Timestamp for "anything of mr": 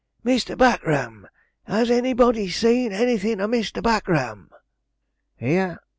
2.91-3.83